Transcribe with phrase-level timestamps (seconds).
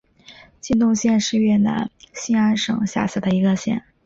[0.59, 3.83] 金洞县是越南兴安省下辖的一个县。